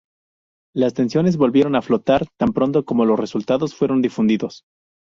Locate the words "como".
2.85-3.05